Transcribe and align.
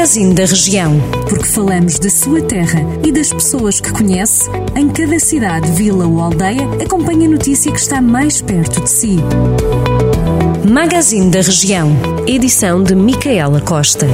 Magazine 0.00 0.34
da 0.34 0.46
Região. 0.46 0.92
Porque 1.28 1.44
falamos 1.44 1.98
da 1.98 2.08
sua 2.08 2.40
terra 2.40 2.80
e 3.06 3.12
das 3.12 3.30
pessoas 3.30 3.82
que 3.82 3.92
conhece, 3.92 4.48
em 4.74 4.88
cada 4.88 5.20
cidade, 5.20 5.70
vila 5.72 6.06
ou 6.06 6.22
aldeia, 6.22 6.66
acompanhe 6.82 7.26
a 7.26 7.28
notícia 7.28 7.70
que 7.70 7.78
está 7.78 8.00
mais 8.00 8.40
perto 8.40 8.80
de 8.80 8.88
si. 8.88 9.18
Magazine 10.66 11.30
da 11.30 11.42
Região. 11.42 11.90
Edição 12.26 12.82
de 12.82 12.94
Micaela 12.94 13.60
Costa. 13.60 14.06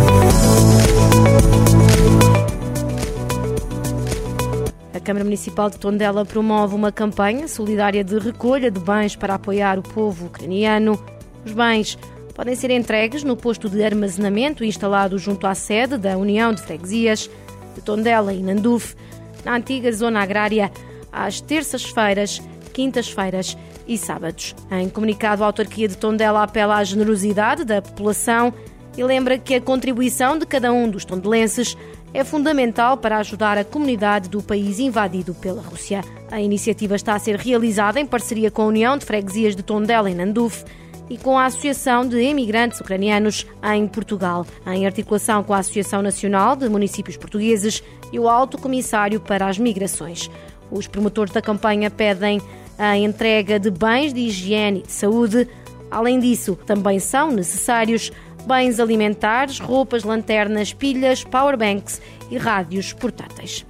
A 4.93 4.98
Câmara 4.98 5.25
Municipal 5.25 5.71
de 5.71 5.79
Tondela 5.79 6.25
promove 6.25 6.75
uma 6.75 6.91
campanha 6.91 7.46
solidária 7.46 8.03
de 8.03 8.18
recolha 8.18 8.73
de 8.73 8.80
bens 8.80 9.14
para 9.14 9.34
apoiar 9.34 9.79
o 9.79 9.82
povo 9.82 10.27
ucraniano. 10.27 11.00
Os 11.45 11.53
bens 11.53 11.96
podem 12.37 12.55
ser 12.55 12.71
entregues 12.71 13.25
no 13.25 13.34
posto 13.34 13.66
de 13.66 13.82
armazenamento 13.82 14.62
instalado 14.62 15.17
junto 15.18 15.46
à 15.46 15.54
sede 15.54 15.96
da 15.96 16.18
União 16.18 16.53
de 16.53 16.61
Freguesias 16.61 17.31
de 17.75 17.81
Tondela 17.81 18.32
e 18.32 18.43
Nanduf, 18.43 18.95
na 19.43 19.57
antiga 19.57 19.90
zona 19.90 20.21
agrária, 20.21 20.71
às 21.11 21.40
terças-feiras, 21.40 22.43
quintas-feiras 22.75 23.57
e 23.89 23.96
sábados. 23.96 24.54
Em 24.71 24.89
comunicado, 24.90 25.43
a 25.43 25.46
autarquia 25.46 25.89
de 25.89 25.96
Tondela 25.96 26.43
apela 26.43 26.76
à 26.76 26.85
generosidade 26.85 27.64
da 27.64 27.81
população 27.81 28.53
e 28.98 29.03
lembra 29.03 29.39
que 29.39 29.54
a 29.54 29.61
contribuição 29.61 30.39
de 30.39 30.45
cada 30.45 30.71
um 30.71 30.90
dos 30.90 31.07
tondelenses 31.07 31.75
é 32.12 32.23
fundamental 32.23 32.98
para 32.98 33.17
ajudar 33.19 33.56
a 33.56 33.64
comunidade 33.64 34.28
do 34.28 34.42
país 34.42 34.78
invadido 34.78 35.34
pela 35.34 35.62
Rússia. 35.62 36.03
A 36.31 36.41
iniciativa 36.41 36.97
está 36.97 37.14
a 37.14 37.19
ser 37.19 37.37
realizada 37.37 37.98
em 37.98 38.06
parceria 38.06 38.50
com 38.50 38.62
a 38.62 38.67
União 38.67 38.98
de 38.98 39.06
Freguesias 39.06 39.56
de 39.56 39.62
Tondela 39.62 40.11
e 40.11 40.14
Nanduf 40.14 40.64
e 41.09 41.17
com 41.17 41.39
a 41.39 41.47
Associação 41.47 42.06
de 42.06 42.19
Emigrantes 42.20 42.81
Ucranianos 42.81 43.47
em 43.75 43.87
Portugal, 43.87 44.47
em 44.67 44.87
articulação 44.87 45.42
com 45.42 45.55
a 45.55 45.59
Associação 45.59 46.03
Nacional 46.03 46.56
de 46.56 46.69
Municípios 46.69 47.17
Portugueses 47.17 47.83
e 48.13 48.19
o 48.19 48.29
Alto 48.29 48.59
Comissário 48.59 49.21
para 49.21 49.47
as 49.47 49.59
Migrações. 49.59 50.31
Os 50.71 50.87
promotores 50.87 51.33
da 51.33 51.41
campanha 51.41 51.91
pedem 51.91 52.41
a 52.79 52.97
entrega 52.97 53.59
de 53.59 53.71
bens 53.71 54.13
de 54.13 54.21
higiene 54.21 54.81
e 54.81 54.83
de 54.83 54.93
saúde. 54.93 55.48
Além 55.91 56.19
disso, 56.19 56.59
também 56.67 56.98
são 56.98 57.31
necessários 57.31 58.11
bens 58.47 58.79
alimentares, 58.79 59.59
roupas, 59.59 60.05
lanternas, 60.05 60.73
pilhas, 60.73 61.25
powerbanks 61.25 62.01
e 62.31 62.37
rádios 62.37 62.93
portáteis. 62.93 63.65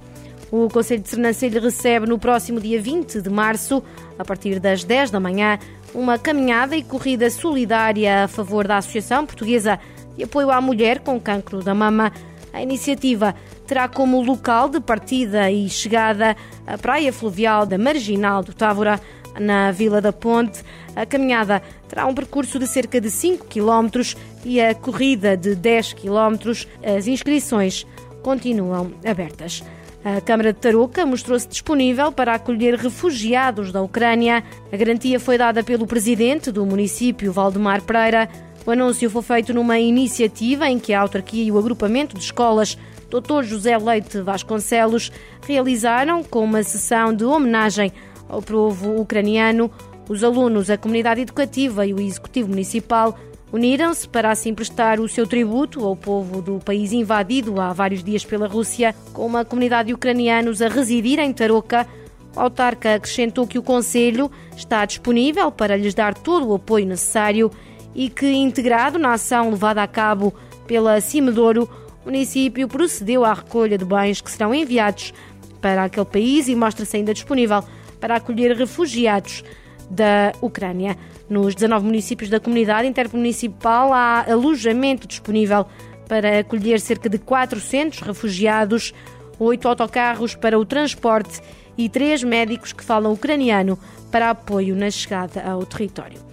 O 0.51 0.69
Conselho 0.69 1.01
de 1.01 1.09
Sernancelho 1.09 1.61
recebe 1.61 2.07
no 2.07 2.17
próximo 2.17 2.61
dia 2.61 2.81
20 2.81 3.21
de 3.21 3.29
março, 3.29 3.83
a 4.17 4.23
partir 4.23 4.59
das 4.59 4.83
10 4.83 5.11
da 5.11 5.19
manhã, 5.19 5.59
uma 5.97 6.19
caminhada 6.19 6.77
e 6.77 6.83
corrida 6.83 7.27
solidária 7.27 8.25
a 8.25 8.27
favor 8.27 8.67
da 8.67 8.77
Associação 8.77 9.25
Portuguesa 9.25 9.79
de 10.15 10.25
Apoio 10.25 10.51
à 10.51 10.61
Mulher 10.61 10.99
com 10.99 11.19
Cancro 11.19 11.63
da 11.63 11.73
Mama. 11.73 12.13
A 12.53 12.61
iniciativa 12.61 13.33
terá 13.65 13.87
como 13.87 14.21
local 14.21 14.69
de 14.69 14.79
partida 14.79 15.49
e 15.49 15.67
chegada 15.67 16.37
a 16.67 16.77
Praia 16.77 17.11
Fluvial 17.11 17.65
da 17.65 17.79
Marginal 17.79 18.43
do 18.43 18.53
Távora, 18.53 19.01
na 19.39 19.71
Vila 19.71 19.99
da 19.99 20.13
Ponte. 20.13 20.63
A 20.95 21.03
caminhada 21.03 21.63
terá 21.87 22.05
um 22.05 22.13
percurso 22.13 22.59
de 22.59 22.67
cerca 22.67 23.01
de 23.01 23.09
5 23.09 23.47
km 23.47 24.15
e 24.45 24.61
a 24.61 24.75
corrida 24.75 25.35
de 25.35 25.55
10 25.55 25.93
km. 25.93 26.53
As 26.83 27.07
inscrições 27.07 27.87
continuam 28.27 28.91
abertas. 29.05 29.63
A 30.03 30.19
Câmara 30.19 30.51
de 30.51 30.59
Tarouca 30.59 31.05
mostrou-se 31.05 31.47
disponível 31.47 32.11
para 32.11 32.33
acolher 32.33 32.75
refugiados 32.75 33.71
da 33.71 33.81
Ucrânia. 33.81 34.43
A 34.69 34.75
garantia 34.75 35.17
foi 35.17 35.37
dada 35.37 35.63
pelo 35.63 35.87
presidente 35.87 36.51
do 36.51 36.65
município, 36.65 37.31
Valdemar 37.31 37.83
Pereira. 37.83 38.27
O 38.65 38.71
anúncio 38.71 39.09
foi 39.09 39.21
feito 39.21 39.53
numa 39.53 39.79
iniciativa 39.79 40.67
em 40.67 40.77
que 40.77 40.91
a 40.91 40.99
autarquia 40.99 41.41
e 41.41 41.49
o 41.53 41.57
agrupamento 41.57 42.17
de 42.17 42.23
escolas 42.25 42.77
Dr. 43.09 43.43
José 43.43 43.77
Leite 43.77 44.19
Vasconcelos 44.19 45.09
realizaram 45.47 46.21
com 46.21 46.43
uma 46.43 46.63
sessão 46.63 47.13
de 47.13 47.23
homenagem 47.23 47.93
ao 48.27 48.41
povo 48.41 48.99
ucraniano. 48.99 49.71
Os 50.09 50.21
alunos, 50.21 50.69
a 50.69 50.77
comunidade 50.77 51.21
educativa 51.21 51.85
e 51.85 51.93
o 51.93 52.01
executivo 52.01 52.49
municipal 52.49 53.17
uniram-se 53.51 54.07
para 54.07 54.31
assim 54.31 54.53
prestar 54.53 54.99
o 54.99 55.07
seu 55.07 55.25
tributo 55.25 55.85
ao 55.85 55.95
povo 55.95 56.41
do 56.41 56.59
país 56.59 56.91
invadido 56.91 57.59
há 57.61 57.71
vários 57.71 58.03
dias 58.03 58.25
pela 58.25 58.47
Rússia, 58.47 58.93
com 59.13 59.25
uma 59.25 59.45
comunidade 59.45 59.87
de 59.87 59.93
ucranianos 59.93 60.61
a 60.61 60.67
residir 60.67 61.19
em 61.19 61.31
Tarouca. 61.31 61.87
O 62.35 62.39
autarca 62.39 62.95
acrescentou 62.95 63.47
que 63.47 63.57
o 63.57 63.63
Conselho 63.63 64.29
está 64.55 64.85
disponível 64.85 65.51
para 65.51 65.77
lhes 65.77 65.93
dar 65.93 66.13
todo 66.13 66.47
o 66.47 66.55
apoio 66.55 66.85
necessário 66.85 67.51
e 67.95 68.09
que, 68.09 68.31
integrado 68.31 68.99
na 68.99 69.13
ação 69.13 69.49
levada 69.49 69.81
a 69.81 69.87
cabo 69.87 70.33
pela 70.67 70.99
Cimedouro, 71.01 71.69
o 72.03 72.05
município 72.05 72.67
procedeu 72.67 73.25
à 73.25 73.33
recolha 73.33 73.77
de 73.77 73.85
bens 73.85 74.21
que 74.21 74.29
serão 74.29 74.53
enviados 74.53 75.13
para 75.61 75.85
aquele 75.85 76.05
país 76.05 76.47
e 76.47 76.55
mostra-se 76.55 76.95
ainda 76.95 77.13
disponível 77.13 77.63
para 77.99 78.17
acolher 78.17 78.55
refugiados 78.55 79.43
da 79.89 80.33
Ucrânia. 80.41 80.97
Nos 81.29 81.55
19 81.55 81.85
municípios 81.85 82.29
da 82.29 82.39
comunidade 82.39 82.87
intermunicipal 82.87 83.93
há 83.93 84.25
alojamento 84.29 85.07
disponível 85.07 85.65
para 86.07 86.39
acolher 86.39 86.79
cerca 86.79 87.09
de 87.09 87.17
400 87.17 87.99
refugiados, 88.01 88.93
oito 89.39 89.67
autocarros 89.67 90.35
para 90.35 90.57
o 90.57 90.65
transporte 90.65 91.41
e 91.77 91.89
três 91.89 92.23
médicos 92.23 92.73
que 92.73 92.83
falam 92.83 93.13
ucraniano 93.13 93.77
para 94.11 94.29
apoio 94.29 94.75
na 94.75 94.89
chegada 94.89 95.43
ao 95.43 95.65
território. 95.65 96.27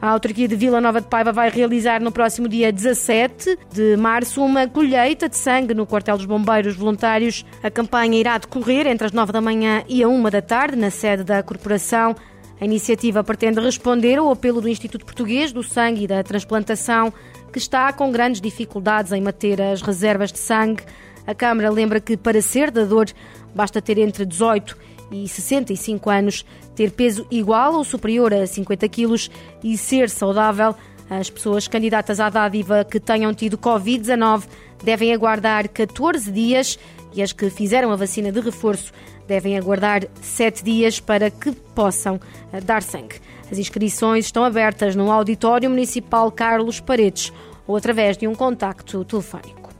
A 0.00 0.10
autarquia 0.10 0.46
de 0.46 0.54
Vila 0.54 0.80
Nova 0.80 1.00
de 1.00 1.06
Paiva 1.06 1.32
vai 1.32 1.48
realizar 1.48 2.00
no 2.00 2.12
próximo 2.12 2.48
dia 2.48 2.70
17 2.70 3.58
de 3.72 3.96
março 3.96 4.42
uma 4.44 4.68
colheita 4.68 5.28
de 5.28 5.36
sangue 5.36 5.72
no 5.72 5.86
quartel 5.86 6.18
dos 6.18 6.26
bombeiros 6.26 6.76
voluntários. 6.76 7.46
A 7.62 7.70
campanha 7.70 8.18
irá 8.18 8.36
decorrer 8.36 8.86
entre 8.86 9.06
as 9.06 9.12
9 9.12 9.32
da 9.32 9.40
manhã 9.40 9.82
e 9.88 10.02
a 10.02 10.08
1 10.08 10.22
da 10.24 10.42
tarde 10.42 10.76
na 10.76 10.90
sede 10.90 11.24
da 11.24 11.42
corporação. 11.42 12.14
A 12.60 12.64
iniciativa 12.64 13.22
pretende 13.22 13.60
responder 13.60 14.18
ao 14.18 14.30
apelo 14.30 14.60
do 14.60 14.68
Instituto 14.68 15.04
Português 15.04 15.52
do 15.52 15.62
Sangue 15.62 16.04
e 16.04 16.06
da 16.06 16.22
Transplantação, 16.22 17.12
que 17.52 17.58
está 17.58 17.92
com 17.92 18.10
grandes 18.10 18.40
dificuldades 18.40 19.12
em 19.12 19.20
manter 19.20 19.60
as 19.60 19.82
reservas 19.82 20.32
de 20.32 20.38
sangue. 20.38 20.82
A 21.26 21.34
Câmara 21.34 21.70
lembra 21.70 22.00
que 22.00 22.16
para 22.16 22.40
ser 22.40 22.70
dador 22.70 23.06
basta 23.54 23.82
ter 23.82 23.98
entre 23.98 24.24
18 24.24 24.76
e 25.10 25.28
65 25.28 26.10
anos, 26.10 26.44
ter 26.74 26.90
peso 26.92 27.26
igual 27.30 27.74
ou 27.74 27.84
superior 27.84 28.32
a 28.32 28.46
50 28.46 28.88
quilos 28.88 29.30
e 29.62 29.76
ser 29.76 30.08
saudável. 30.08 30.74
As 31.08 31.30
pessoas 31.30 31.68
candidatas 31.68 32.18
à 32.18 32.28
dádiva 32.28 32.84
que 32.84 32.98
tenham 32.98 33.32
tido 33.32 33.56
Covid-19 33.56 34.44
devem 34.82 35.12
aguardar 35.14 35.68
14 35.68 36.30
dias 36.30 36.78
e 37.14 37.22
as 37.22 37.32
que 37.32 37.48
fizeram 37.48 37.92
a 37.92 37.96
vacina 37.96 38.32
de 38.32 38.40
reforço 38.40 38.92
devem 39.26 39.56
aguardar 39.56 40.04
sete 40.20 40.62
dias 40.64 41.00
para 41.00 41.30
que 41.30 41.52
possam 41.52 42.20
eh, 42.52 42.60
dar 42.60 42.82
sangue. 42.82 43.16
As 43.50 43.58
inscrições 43.58 44.26
estão 44.26 44.44
abertas 44.44 44.94
no 44.96 45.10
Auditório 45.10 45.70
Municipal 45.70 46.30
Carlos 46.30 46.80
Paredes 46.80 47.32
ou 47.66 47.76
através 47.76 48.16
de 48.16 48.26
um 48.26 48.34
contacto 48.34 49.04
telefónico. 49.04 49.70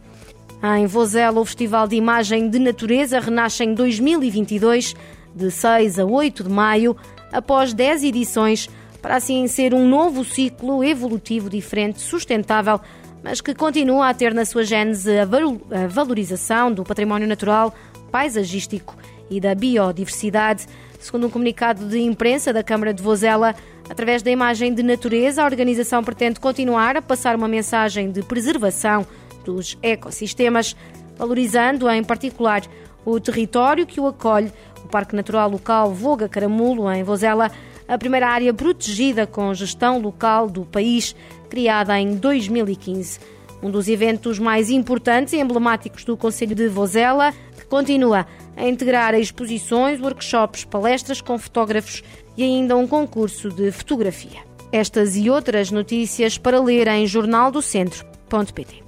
Em 0.62 0.86
Vozela, 0.86 1.40
o 1.40 1.44
Festival 1.44 1.86
de 1.86 1.96
Imagem 1.96 2.48
de 2.48 2.58
Natureza 2.58 3.20
renasce 3.20 3.62
em 3.62 3.74
2022, 3.74 4.96
de 5.34 5.50
6 5.50 5.98
a 5.98 6.04
8 6.04 6.44
de 6.44 6.48
maio, 6.48 6.96
após 7.30 7.74
10 7.74 8.04
edições, 8.04 8.68
para 9.00 9.16
assim 9.16 9.46
ser 9.46 9.74
um 9.74 9.86
novo 9.86 10.24
ciclo 10.24 10.82
evolutivo 10.82 11.48
diferente, 11.48 12.00
sustentável, 12.00 12.80
mas 13.22 13.40
que 13.40 13.54
continua 13.54 14.08
a 14.08 14.14
ter 14.14 14.32
na 14.32 14.44
sua 14.44 14.64
gênese 14.64 15.10
a 15.18 15.86
valorização 15.88 16.72
do 16.72 16.84
património 16.84 17.26
natural, 17.26 17.74
paisagístico 18.10 18.96
e 19.28 19.40
da 19.40 19.54
biodiversidade. 19.54 20.66
Segundo 21.00 21.26
um 21.26 21.30
comunicado 21.30 21.88
de 21.88 22.00
imprensa 22.00 22.52
da 22.52 22.62
Câmara 22.62 22.94
de 22.94 23.02
Vozela, 23.02 23.54
através 23.88 24.22
da 24.22 24.30
imagem 24.30 24.72
de 24.72 24.82
natureza, 24.82 25.42
a 25.42 25.44
organização 25.44 26.02
pretende 26.02 26.40
continuar 26.40 26.96
a 26.96 27.02
passar 27.02 27.36
uma 27.36 27.48
mensagem 27.48 28.10
de 28.10 28.22
preservação 28.22 29.06
dos 29.44 29.76
ecossistemas, 29.82 30.74
valorizando 31.16 31.88
em 31.88 32.02
particular 32.02 32.62
o 33.04 33.20
território 33.20 33.86
que 33.86 34.00
o 34.00 34.06
acolhe, 34.06 34.52
o 34.84 34.88
Parque 34.88 35.14
Natural 35.14 35.48
Local 35.48 35.92
Voga 35.92 36.28
Caramulo, 36.28 36.90
em 36.90 37.04
Vozela, 37.04 37.50
a 37.88 37.96
primeira 37.98 38.28
área 38.28 38.52
protegida 38.52 39.26
com 39.26 39.52
gestão 39.54 40.00
local 40.00 40.48
do 40.48 40.64
país, 40.64 41.14
criada 41.48 41.98
em 41.98 42.16
2015. 42.16 43.20
Um 43.62 43.70
dos 43.70 43.88
eventos 43.88 44.38
mais 44.38 44.70
importantes 44.70 45.32
e 45.32 45.38
emblemáticos 45.38 46.04
do 46.04 46.16
Conselho 46.16 46.54
de 46.54 46.68
Vozela, 46.68 47.32
que 47.56 47.64
continua 47.66 48.26
a 48.56 48.66
integrar 48.66 49.14
exposições, 49.14 50.00
workshops, 50.00 50.64
palestras 50.64 51.20
com 51.20 51.38
fotógrafos 51.38 52.02
e 52.36 52.42
ainda 52.42 52.76
um 52.76 52.86
concurso 52.86 53.50
de 53.50 53.70
fotografia. 53.70 54.40
Estas 54.72 55.16
e 55.16 55.30
outras 55.30 55.70
notícias 55.70 56.36
para 56.36 56.60
ler 56.60 56.88
em 56.88 57.06
jornaldocentro.pt. 57.06 58.84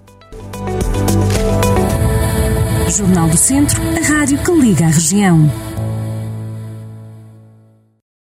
Jornal 2.91 3.29
do 3.29 3.37
Centro, 3.37 3.81
a 3.83 4.19
rádio 4.19 4.39
que 4.39 4.51
liga 4.51 4.87
a 4.87 4.89
região. 4.89 5.68